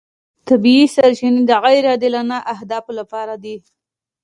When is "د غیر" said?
1.45-1.83